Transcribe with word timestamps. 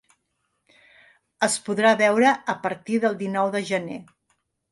Es 1.47 1.57
podrà 1.67 1.91
veure 2.01 2.33
a 2.55 2.57
partir 2.65 2.97
del 3.05 3.21
dinou 3.23 3.55
de 3.57 3.65
gener. 3.71 4.01